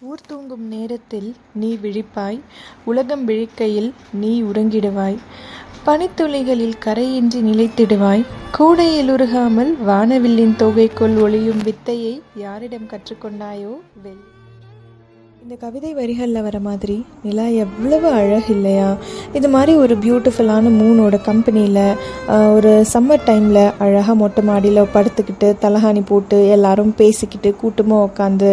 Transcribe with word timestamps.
ஊர் 0.00 0.22
தூங்கும் 0.26 0.64
நேரத்தில் 0.68 1.34
நீ 1.54 1.76
விழிப்பாய் 1.76 2.40
உலகம் 2.84 3.24
விழிக்கையில் 3.24 3.94
நீ 4.12 4.42
உறங்கிடுவாய். 4.42 5.18
பனித்துளிகளில் 5.86 6.76
கரையின்றி 6.84 7.40
நிலைத்திடுவாய் 7.50 8.24
கூடையில் 8.58 9.08
உருகாமல் 9.08 9.72
வானவில்லின் 9.86 10.56
தொகைக்குள் 10.56 11.16
ஒளியும் 11.22 11.62
வித்தையை 11.62 12.22
யாரிடம் 12.34 12.90
கற்றுக்கொண்டாயோ 12.90 13.74
வெல். 14.02 14.22
இந்த 15.44 15.56
கவிதை 15.62 15.88
வரிகளில் 15.96 16.44
வர 16.44 16.58
மாதிரி 16.66 16.94
நிலா 17.24 17.46
எவ்வளவு 17.62 18.06
அழகு 18.18 18.48
இல்லையா? 18.54 18.86
இது 19.38 19.48
மாதிரி 19.54 19.72
ஒரு 19.76 19.94
பியூட்டிஃபுல்லான 20.04 20.70
மூனோட 20.78 21.16
கம்பெனியில் 21.26 21.80
ஒரு 22.56 22.70
சம்மர் 22.92 23.26
டைமில் 23.26 23.60
அழகாக 23.84 24.14
மொட்டை 24.20 24.42
மாடியில் 24.50 24.80
படுத்துக்கிட்டு 24.94 25.48
தலகாணி 25.64 26.02
போட்டு 26.10 26.36
எல்லாரும் 26.54 26.92
பேசிக்கிட்டு 27.00 27.50
கூட்டமாக 27.62 28.06
உட்காந்து 28.08 28.50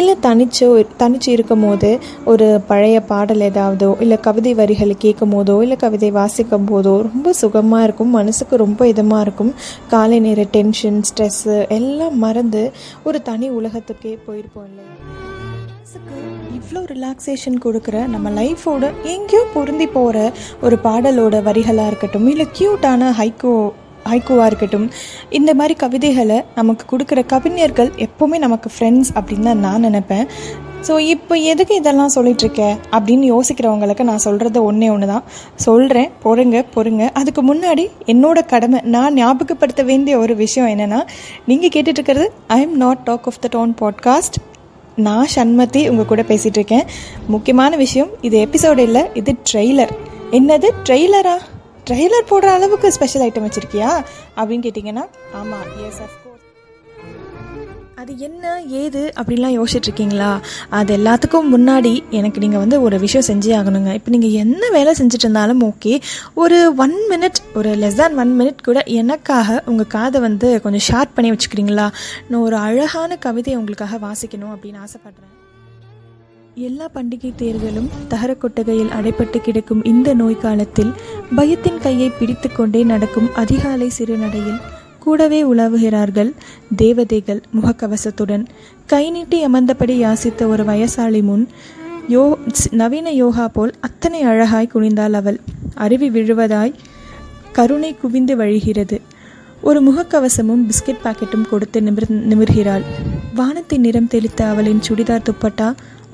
இல்லை 0.00 0.16
தனிச்சோ 0.26 0.68
தனிச்சு 1.02 1.30
இருக்கும் 1.36 1.64
போது 1.66 1.90
ஒரு 2.32 2.48
பழைய 2.70 2.98
பாடல் 3.12 3.46
ஏதாவதோ 3.48 3.90
இல்லை 4.06 4.18
கவிதை 4.28 4.54
வரிகளை 4.60 4.96
கேட்கும் 5.06 5.34
போதோ 5.36 5.56
இல்லை 5.66 5.78
கவிதை 5.84 6.10
வாசிக்கும் 6.20 6.68
போதோ 6.72 6.94
ரொம்ப 7.08 7.32
சுகமாக 7.42 7.86
இருக்கும் 7.88 8.14
மனசுக்கு 8.20 8.64
ரொம்ப 8.64 8.90
இதமாக 8.92 9.24
இருக்கும். 9.26 9.54
காலை 9.94 10.18
நேர 10.26 10.42
டென்ஷன் 10.58 11.00
ஸ்ட்ரெஸ்ஸு 11.10 11.56
எல்லாம் 11.78 12.18
மறந்து 12.26 12.64
ஒரு 13.04 13.20
தனி 13.30 13.48
உலகத்துக்கே 13.60 14.14
போயிருப்போம் 14.28 14.68
இல்லையா? 14.70 14.92
மனசுக்கு 15.94 16.20
இவ்வளோ 16.58 16.80
ரிலாக்ஸேஷன் 16.92 17.56
கொடுக்குற 17.64 18.06
நம்ம 18.06 18.30
லைஃபோட 18.30 18.84
எங்கேயோ 19.02 19.42
பொருந்தி 19.54 19.86
போகிற 19.86 20.32
ஒரு 20.60 20.76
பாடலோட 20.84 21.42
வரிகளாக 21.42 21.86
இருக்கட்டும் 21.86 22.28
இல்லை 22.28 22.46
க்யூட்டான 22.58 23.10
ஹைக்கோ 23.18 23.72
ஹைக்கோவாக 24.04 24.46
இருக்கட்டும் 24.46 24.90
இந்த 25.30 25.54
மாதிரி 25.54 25.74
கவிதைகளை 25.74 26.42
நமக்கு 26.54 26.96
கொடுக்குற 26.96 27.26
கவிஞர்கள் 27.26 27.90
எப்போவுமே 27.96 28.38
நமக்கு 28.38 28.70
ஃப்ரெண்ட்ஸ் 28.74 29.10
அப்படின்னு 29.14 29.42
தான் 29.42 29.58
நான் 29.58 29.84
நினப்பேன். 29.84 30.26
ஸோ 30.88 30.98
இப்போ 30.98 31.34
எதுக்கு 31.36 31.74
இதெல்லாம் 31.74 32.10
சொல்லிகிட்ருக்க 32.14 32.62
அப்படின்னு 32.92 33.26
யோசிக்கிறவங்களுக்கு 33.34 34.02
நான் 34.02 34.18
சொல்கிறது 34.18 34.64
ஒன்றே 34.64 34.90
ஒன்று 34.90 35.06
தான் 35.06 35.24
சொல்கிறேன் 35.56 36.10
பொறுங்க 36.24 36.64
பொறுங்க. 36.74 37.04
அதுக்கு 37.12 37.54
முன்னாடி 37.54 37.86
என்னோட 38.06 38.46
கடமை 38.46 38.80
நான் 38.84 39.14
ஞாபகப்படுத்த 39.14 39.84
வேண்டிய 39.84 40.18
ஒரு 40.18 40.36
விஷயம் 40.36 40.68
என்னென்னா 40.68 41.02
நீங்கள் 41.46 41.74
கேட்டுட்ருக்கிறது 41.74 42.28
I 42.46 42.60
am 42.60 42.76
not 42.76 42.98
talk 42.98 43.26
of 43.26 43.40
the 43.40 43.58
tone 43.58 43.74
podcast 43.80 44.38
நான் 44.96 45.26
சண்மதி 45.34 45.88
உங்கள் 45.88 46.06
கூட 46.06 46.22
பேசிகிட்டு 46.22 46.58
இருக்கேன். 46.60 46.84
முக்கியமான 47.26 47.76
விஷயம் 47.76 48.10
இது 48.20 48.46
எபிசோடு 48.46 48.78
இல்லை 48.78 49.02
இது 49.14 49.34
ட்ரெய்லர் 49.52 49.90
என்னது 50.30 50.70
ட்ரெய்லரா 50.84 51.36
ட்ரெய்லர் 51.90 52.30
போடுற 52.30 52.46
அளவுக்கு 52.46 52.92
ஸ்பெஷல் 52.92 53.30
ஐட்டம் 53.30 53.50
வச்சுருக்கியா? 53.50 54.04
அப்படின்னு 54.36 54.66
கேட்டிங்கன்னா 54.66 55.06
ஆமாம் 55.34 55.66
எஸ் 55.88 56.00
ஆஃப் 56.00 56.23
அது 58.04 58.18
என்ன 58.18 58.62
ஏது 58.62 59.12
அப்படின்லாம் 59.20 59.54
யோசிச்சுட்ருக்கீங்களா? 59.58 60.40
அது 60.68 60.96
எல்லாத்துக்கும் 60.96 61.46
முன்னாடி 61.52 61.92
எனக்கு 62.10 62.38
நீங்கள் 62.40 62.58
வந்து 62.58 62.82
ஒரு 62.82 62.98
விஷயம் 62.98 63.26
செஞ்சே 63.28 63.52
ஆகணுங்க. 63.58 63.94
இப்போ 63.94 64.10
நீங்கள் 64.10 64.30
என்ன 64.30 64.68
வேலை 64.70 64.94
செஞ்சுட்டு 64.98 65.24
இருந்தாலும் 65.26 65.62
ஓகே. 65.62 66.00
ஒரு 66.34 66.74
ஒன் 66.76 66.96
மினிட் 67.10 67.40
ஒரு 67.54 67.70
லெஸ் 67.70 67.94
தேன் 67.94 68.18
ஒன் 68.18 68.40
மினிட் 68.40 68.60
கூட 68.64 68.82
எனக்காக 68.86 69.62
உங்கள் 69.66 69.86
காதை 69.86 70.20
வந்து 70.20 70.60
கொஞ்சம் 70.60 70.84
ஷார்ப் 70.88 71.14
பண்ணி 71.14 71.30
வச்சுக்கிறீங்களா? 71.30 71.86
நான் 72.28 72.40
ஒரு 72.40 72.56
அழகான 72.56 73.16
கவிதையை 73.16 73.62
உங்களுக்காக 73.62 74.06
வாசிக்கணும் 74.06 74.52
அப்படின்னு 74.54 74.82
ஆசைப்பட்றேன். 74.86 75.32
எல்லா 76.54 76.88
பண்டிகை 76.94 77.32
தேர்தலும் 77.42 77.90
தகர 78.08 78.34
கொட்டகையில் 78.34 78.94
அடைப்பட்டு 79.00 79.38
கிடக்கும் 79.38 79.84
இந்த 79.84 80.14
நோய் 80.14 80.38
காலத்தில் 80.38 80.92
பயத்தின் 81.36 81.82
கையை 81.82 82.08
பிடித்து 82.08 82.52
கொண்டே 82.52 82.82
நடக்கும் 82.82 83.34
அதிகாலை 83.34 83.90
சிறுநடையில் 83.98 84.60
கூடவே 85.04 85.40
உலாவுகிறார்கள் 85.52 86.30
தேவதைகள் 86.76 87.40
முகக்கவசத்துடன். 87.56 88.44
கை 88.92 89.04
நீட்டி 89.14 89.38
அமர்ந்தபடி 89.46 89.94
யாசித்த 90.04 90.46
ஒரு 90.52 90.64
வயசாளி 90.64 91.22
முன் 91.28 91.46
யோ 92.08 92.22
நவீன 92.80 93.08
யோகா 93.20 93.46
போல் 93.48 93.72
அத்தனை 93.80 94.20
அழகாய் 94.22 94.72
குனிந்தாள் 94.74 95.16
அவள். 95.20 95.38
அருவி 95.84 96.08
விழுவதாய் 96.16 96.74
கருணை 97.52 97.90
குவிந்து 97.94 98.34
வழிகிறது. 98.36 98.98
ஒரு 99.68 99.78
முகக்கவசமும் 99.82 100.64
பிஸ்கட் 100.68 101.04
பாக்கெட்டும் 101.04 101.48
கொடுத்து 101.50 101.78
நிமிர் 101.80 102.10
நிமிர்கிறாள். 102.30 102.84
வானத்தின் 103.34 103.84
நிறம் 103.86 104.10
தெளித்த 104.14 104.40
அவளின் 104.52 104.84
சுடிதார் 104.88 105.26
துப்பட்டா 105.28 105.68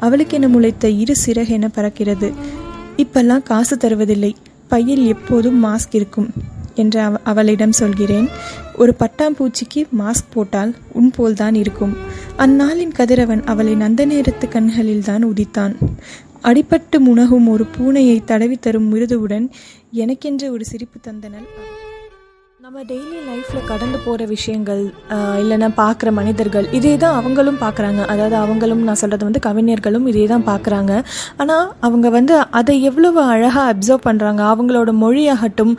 அவளுக்கென 0.07 0.49
முளைத்த 0.49 0.89
இரு 1.03 1.15
சிறகென 1.25 1.69
பறக்கிறது. 1.77 2.29
இப்பெல்லாம் 2.97 3.43
காசு 3.43 3.77
தருவதில்லை. 3.77 4.33
பையில் 4.69 5.05
எப்போதும் 5.07 5.59
மாஸ்க் 5.65 5.99
இருக்கும். 6.01 6.31
என்று 6.81 7.01
அவ 7.09 7.19
அவளிடம் 7.31 7.79
சொல்கிறேன். 7.81 8.29
ஒரு 8.77 8.93
பட்டாம்பூச்சிக்கு 9.01 9.83
மாஸ்க் 10.01 10.31
போட்டால் 10.35 10.73
உன் 10.99 11.11
போல்தான் 11.17 11.59
இருக்கும். 11.63 11.95
அந்நாளின் 12.39 12.97
கதிரவன் 12.99 13.45
அவளை 13.53 13.75
நந்த 13.85 14.05
நேரத்து 14.05 14.49
கண்களில்தான் 14.49 15.27
உதித்தான். 15.31 15.75
அடிபட்டு 16.43 16.99
முனகும் 17.07 17.49
ஒரு 17.55 17.65
பூனையை 17.77 18.17
தடவி 18.25 18.57
தரும் 18.57 18.89
மிருதுவுடன் 18.91 19.47
எனக்கென்று 20.03 20.47
ஒரு 20.53 20.65
சிரிப்பு 20.65 20.99
தந்தனல் 21.07 21.49
நம்ம 22.71 22.83
டெய்லி 22.91 23.21
லைஃப்பில் 23.29 23.69
கடந்து 23.71 23.99
போகிற 24.03 24.25
விஷயங்கள் 24.33 24.83
இல்லைன்னா 25.43 25.69
பார்க்குற 25.81 26.09
மனிதர்கள் 26.19 26.67
இதே 26.79 26.93
தான் 27.05 27.17
அவங்களும் 27.21 27.57
பார்க்குறாங்க. 27.63 28.01
அதாவது 28.13 28.37
அவங்களும் 28.43 28.83
நான் 28.89 29.01
சொல்கிறது 29.01 29.27
வந்து 29.29 29.41
கவிஞர்களும் 29.47 30.07
இதே 30.11 30.27
தான் 30.33 30.45
பார்க்குறாங்க. 30.51 30.93
ஆனால் 31.43 31.65
அவங்க 31.87 32.11
வந்து 32.17 32.35
அதை 32.59 32.75
எவ்வளவு 32.91 33.21
அழகாக 33.33 33.65
அப்சர்வ் 33.73 34.05
பண்ணுறாங்க 34.05 34.43
அவங்களோட 34.53 34.93
மொழியாகட்டும் 35.01 35.73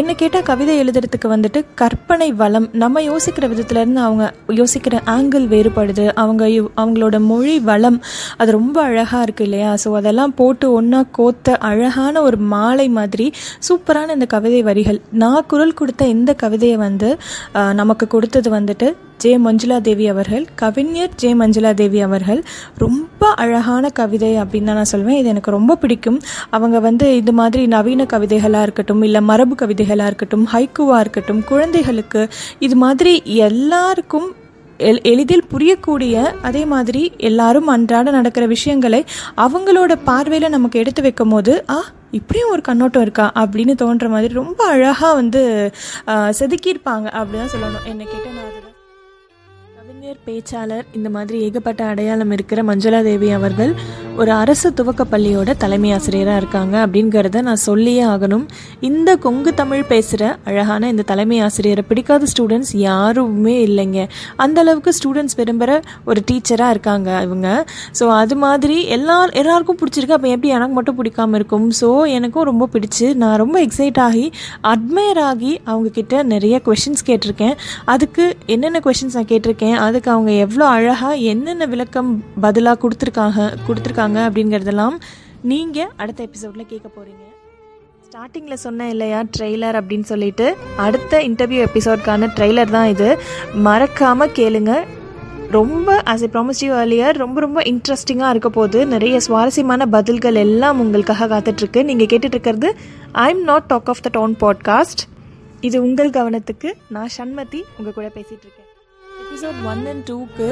என்ன 0.00 0.16
கேட்டால் 0.22 0.46
கவிதை 0.50 0.74
எழுதுறதுக்கு 0.84 1.30
வந்துட்டு 1.34 1.62
கற்பனை 1.82 2.28
வளம். 2.42 2.66
நம்ம 2.84 3.02
யோசிக்கிற 3.10 3.50
விதத்துலேருந்து 3.52 4.02
அவங்க 4.06 4.26
யோசிக்கிற 4.60 5.00
ஆங்கிள் 5.14 5.46
வேறுபடுது. 5.54 6.08
அவங்க 6.24 6.42
அவங்களோட 6.82 7.20
மொழி 7.30 7.56
வளம் 7.70 8.00
அது 8.40 8.56
ரொம்ப 8.58 8.76
அழகாக 8.88 9.22
இருக்குது 9.28 9.48
இல்லையா? 9.50 9.70
ஸோ 9.84 9.94
அதெல்லாம் 10.02 10.36
போட்டு 10.42 10.72
ஒன்றா 10.80 11.02
கோத்த 11.20 11.56
அழகான 11.70 12.16
ஒரு 12.30 12.40
மாலை 12.56 12.88
மாதிரி 12.98 13.28
சூப்பரான 13.68 14.18
இந்த 14.18 14.30
கவிதை 14.36 14.62
வரிகள். 14.72 15.00
நான் 15.24 15.48
குரல் 15.54 15.78
கொடுத்த 15.78 16.14
இந்த 16.18 16.34
கவிதையை 16.44 16.76
வந்து 16.86 17.10
நமக்கு 17.80 18.06
கொடுத்தது 18.14 18.50
வந்துட்டு 18.58 18.88
ஜே. 19.22 19.30
மஞ்சுளா 19.44 19.76
தேவி 19.88 20.06
அவர்கள். 20.12 20.44
கவிஞர் 20.62 21.14
ஜே. 21.22 21.30
மஞ்சுளா 21.42 21.70
தேவி 21.80 22.00
அவர்கள். 22.06 22.40
ரொம்ப 22.84 23.30
அழகான 23.44 23.90
கவிதை 24.00 24.30
அப்படின்னு 24.42 24.68
தான் 24.70 24.80
நான் 24.80 24.92
சொல்வேன். 24.94 25.20
இது 25.20 25.32
எனக்கு 25.34 25.56
ரொம்ப 25.58 25.76
பிடிக்கும். 25.84 26.18
அவங்க 26.56 26.78
வந்து 26.88 27.06
இது 27.20 27.32
மாதிரி 27.40 27.62
நவீன 27.76 28.06
கவிதைகளாக 28.14 28.66
இருக்கட்டும் 28.66 29.02
இல்லை 29.08 29.20
மரபு 29.30 29.54
கவிதைகளாக 29.62 30.10
இருக்கட்டும் 30.10 30.48
ஹைக்குவாக 30.54 31.04
இருக்கட்டும் 31.04 31.44
குழந்தைகளுக்கு 31.52 32.22
இது 32.66 32.76
மாதிரி 32.84 33.14
எல்லாருக்கும் 33.46 34.28
எல் 34.78 35.02
எளிதில் 35.02 35.44
புரியக்கூடிய 35.50 36.14
அதே 36.42 36.64
மாதிரி 36.64 37.12
எல்லாரும் 37.18 37.66
அன்றாட 37.66 38.10
நடக்கிற 38.10 38.46
விஷயங்களை 38.46 39.04
அவங்களோட 39.36 39.96
பார்வையில் 40.04 40.50
நமக்கு 40.50 40.78
எடுத்து 40.78 41.02
வைக்கும் 41.02 41.28
போது 41.28 41.64
ஆ 41.70 41.78
இப்படியும் 42.10 42.50
ஒரு 42.50 42.60
கண்ணோட்டம் 42.60 43.02
இருக்கா? 43.02 43.32
அப்படின்னு 43.34 43.74
தோன்ற 43.74 44.08
மாதிரி 44.08 44.34
ரொம்ப 44.34 44.64
அழகாக 44.64 45.14
வந்து 45.14 45.72
செதுக்கியிருப்பாங்க 46.38 47.06
அப்படிதான் 47.18 47.52
சொல்லணும். 47.54 47.84
என்னை 47.84 48.06
கேட்டால் 48.06 48.34
நான் 48.34 48.54
கவிஞர் 49.76 50.18
பேச்சாளர் 50.26 50.86
இந்த 50.92 51.10
மாதிரி 51.10 51.40
ஏகப்பட்ட 51.40 51.84
அடையாளம் 51.84 52.30
இருக்கிற 52.30 52.62
மஞ்சுளா 52.62 53.02
தேவி 53.02 53.30
அவர்கள் 53.30 53.72
ஒரு 54.22 54.32
அரசு 54.42 54.68
துவக்க 54.78 55.02
பள்ளியோட 55.12 55.50
தலைமை 55.62 55.88
ஆசிரியராக 55.94 56.40
இருக்காங்க 56.40 56.74
அப்படிங்கிறத 56.84 57.40
நான் 57.48 57.60
சொல்லியே 57.64 58.04
ஆகணும். 58.12 58.44
இந்த 58.88 59.10
கொங்கு 59.24 59.50
தமிழ் 59.58 59.82
பேசுகிற 59.90 60.22
அழகான 60.48 60.88
இந்த 60.92 61.04
தலைமை 61.10 61.38
ஆசிரியரை 61.46 61.82
பிடிக்காத 61.88 62.26
ஸ்டூடெண்ட்ஸ் 62.32 62.72
யாருமே 62.84 63.54
இல்லைங்க. 63.66 63.98
அந்த 64.44 64.60
அளவுக்கு 64.64 64.92
ஸ்டூடெண்ட்ஸ் 64.98 65.36
விரும்புகிற 65.40 65.74
ஒரு 66.10 66.22
டீச்சராக 66.30 66.74
இருக்காங்க 66.74 67.08
இவங்க. 67.26 67.48
ஸோ 67.98 68.06
அது 68.20 68.38
மாதிரி 68.44 68.78
எல்லா 68.96 69.16
எல்லாருக்கும் 69.42 69.80
பிடிச்சிருக்கு. 69.82 70.16
அப்போ 70.18 70.30
எப்படி 70.34 70.52
எனக்கு 70.58 70.76
மட்டும் 70.78 70.98
பிடிக்காம 71.00 71.34
இருக்கும்? 71.40 71.66
ஸோ 71.80 71.90
எனக்கும் 72.18 72.48
ரொம்ப 72.50 72.68
பிடிச்சி 72.76 73.08
நான் 73.24 73.36
ரொம்ப 73.44 73.58
எக்ஸைட் 73.66 74.00
ஆகி 74.06 74.26
அட்மையர் 74.72 75.22
ஆகி 75.30 75.52
அவங்கக்கிட்ட 75.70 76.22
நிறைய 76.32 76.62
கொஷின்ஸ் 76.70 77.06
கேட்டிருக்கேன். 77.10 77.54
அதுக்கு 77.96 78.26
என்னென்ன 78.56 78.84
கொஷின்ஸ் 78.88 79.18
நான் 79.20 79.30
கேட்டிருக்கேன்? 79.34 79.76
அதுக்கு 79.88 80.10
அவங்க 80.16 80.32
எவ்வளோ 80.46 80.66
அழகாக 80.78 81.22
என்னென்ன 81.34 81.70
விளக்கம் 81.74 82.10
பதிலாக 82.46 82.82
கொடுத்துருக்காங்க 82.82 83.52
கொடுத்துருக்காங்க 83.68 84.04
அப்படிங்கிறதெல்லாம் 84.14 84.96
நீங்கள் 85.42 85.88
அடுத்த 85.96 86.22
எபிசோடில் 86.22 86.66
கேட்க 86.66 86.88
போகிறீங்க 86.88 87.24
ஸ்டார்டிங்கில் 88.10 88.54
சொன்னேன் 88.54 88.88
இல்லையா 88.88 89.22
ட்ரெய்லர் 89.38 89.80
அப்படின்னு 89.80 90.02
சொல்லிட்டு. 90.02 90.56
அடுத்த 90.76 91.18
இன்டர்வியூ 91.18 91.66
எபிசோட்கான 91.66 92.28
ட்ரெய்லர் 92.36 92.70
தான் 92.70 92.88
இது. 92.88 93.18
மறக்காமல் 93.54 94.30
கேளுங்க. 94.30 94.84
ரொம்ப 95.50 96.02
as 96.06 96.22
a 96.22 96.28
promise 96.32 96.64
you 96.64 96.74
earlier 96.74 97.12
ரொம்ப 97.12 97.40
ரொம்ப 97.40 97.62
இன்ட்ரெஸ்டிங்காக 97.62 98.30
இருக்க 98.30 98.50
போது 98.50 98.86
நிறைய 98.86 99.20
சுவாரஸ்யமான 99.20 99.86
பதில்கள் 99.86 100.34
எல்லாம் 100.34 100.80
உங்களுக்காக 100.80 101.26
காத்துட்ருக்கு. 101.26 101.84
நீங்கள் 101.84 102.06
கேட்டுட்ருக்கிறது 102.06 102.72
I 103.12 103.30
am 103.30 103.42
not 103.42 103.62
talk 103.62 103.88
of 103.88 104.02
the 104.02 104.08
town 104.12 104.36
podcast 104.40 105.02
இது 105.60 105.82
உங்கள் 105.82 106.10
கவனத்துக்கு 106.10 106.72
நான் 106.88 107.08
சண்மதி 107.18 107.62
உங்கள் 107.78 107.92
கூட 107.94 108.10
பேசிகிட்ருக்கேன் 108.14 108.65
எபிசோட் 109.26 109.60
ஒன் 109.70 109.80
அண்ட் 109.90 110.02
டூக்கு 110.08 110.46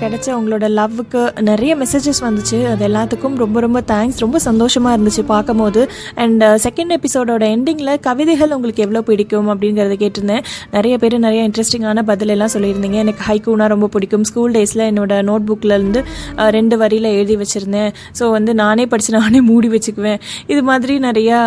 கிடைச்ச 0.00 0.26
உங்களோட 0.36 0.66
லவ்வுக்கு 0.78 1.20
நிறைய 1.48 1.72
மெசேஜஸ் 1.80 2.20
வந்துச்சு. 2.26 2.58
அது 2.72 2.82
எல்லாத்துக்கும் 2.88 3.36
ரொம்ப 3.42 3.58
ரொம்ப 3.64 3.78
தேங்க்ஸ் 3.90 4.18
ரொம்ப 4.24 4.38
சந்தோஷமாக 4.46 4.92
இருந்துச்சு 4.96 5.22
பார்க்கும்போது. 5.30 5.80
அண்ட் 6.22 6.42
செகண்ட் 6.64 6.92
எபிசோடோட 6.96 7.44
எண்டிங்கில் 7.54 7.92
கவிதைகள் 8.06 8.52
உங்களுக்கு 8.56 8.84
எவ்வளோ 8.86 9.00
பிடிக்கும் 9.08 9.48
அப்படிங்கிறத 9.54 9.96
கேட்டிருந்தேன். 10.02 10.44
நிறைய 10.76 10.96
பேர் 11.04 11.16
நிறைய 11.26 11.40
இன்ட்ரெஸ்டிங்கான 11.48 12.04
பதிலெல்லாம் 12.10 12.52
சொல்லியிருந்தீங்க. 12.54 12.98
எனக்கு 13.04 13.24
ஹைக்கூனா 13.30 13.66
ரொம்ப 13.74 13.88
பிடிக்கும். 13.96 14.24
ஸ்கூல் 14.30 14.54
டேஸில் 14.58 14.84
என்னோட 14.90 15.18
நோட் 15.30 15.46
புக்லேருந்து 15.50 16.02
uh, 16.40 16.48
ரெண்டு 16.58 16.78
வரியில் 16.84 17.10
எழுதி 17.16 17.36
வச்சுருந்தேன். 17.42 17.90
ஸோ 18.20 18.30
வந்து 18.36 18.54
நானே 18.62 18.86
படித்து 18.94 19.16
நானே 19.18 19.42
மூடி 19.50 19.70
வச்சுக்குவேன். 19.74 20.20
இது 20.52 20.62
மாதிரி 20.70 20.96
நிறையா 21.08 21.40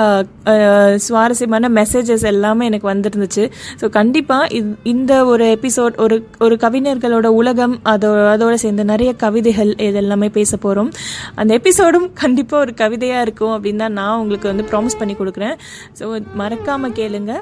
uh, 0.53 0.91
சுவாரஸ்யமான 1.07 1.71
மெசேஜஸ் 1.79 2.27
எல்லாமே 2.33 2.65
எனக்கு 2.71 2.89
வந்துருந்துச்சு. 2.93 3.45
ஸோ 3.81 3.87
கண்டிப்பாக 3.99 4.61
இந்த 4.93 5.13
ஒரு 5.33 5.47
எபிசோட் 5.57 5.95
ஒரு 6.05 6.17
ஒரு 6.39 6.55
கவிஞர்களோட 6.73 7.27
உலகம் 7.39 7.73
அதோ 7.91 8.09
அதோட 8.33 8.53
சேர்ந்து 8.61 8.83
நிறைய 8.91 9.11
கவிதைகள் 9.23 9.71
இதெல்லாமே 9.87 10.29
பேச 10.37 10.57
போகிறோம் 10.57 10.89
அந்த 11.35 11.59
எபிசோடும் 11.59 12.07
கண்டிப்பாக 12.21 12.63
ஒரு 12.65 12.73
கவிதையாக 12.81 13.25
இருக்கும் 13.25 13.53
அப்படின்னு 13.55 13.83
தான் 13.85 13.97
நான் 14.01 14.19
உங்களுக்கு 14.23 14.51
வந்து 14.51 14.67
ப்ராமிஸ் 14.71 14.99
பண்ணி 15.01 15.15
கொடுக்குறேன். 15.21 15.55
ஸோ 15.99 16.07
மறக்காமல் 16.41 16.97
கேளுங்க. 17.01 17.35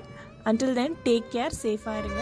அன்டில் 0.51 0.77
தென் 0.81 1.01
டேக் 1.07 1.33
கேர் 1.35 1.59
சேஃபாக 1.63 1.99
இருங்க. 2.03 2.21